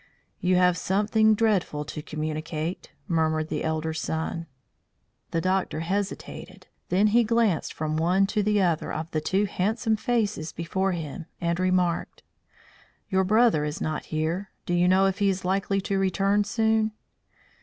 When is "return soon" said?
15.99-16.93